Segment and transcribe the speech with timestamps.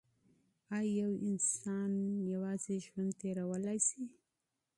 [0.77, 1.91] ایا یو انسان
[2.33, 4.01] یوازي ژوند تیرولای سي؟